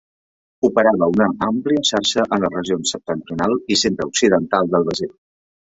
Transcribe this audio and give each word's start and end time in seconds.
Operava 0.69 1.09
una 1.15 1.27
àmplia 1.49 1.83
xarxa 1.91 2.25
en 2.37 2.45
les 2.45 2.53
regions 2.57 2.95
septentrional 2.97 3.55
i 3.77 3.81
centre-occidental 3.83 4.73
del 4.75 4.91
Brasil. 4.91 5.17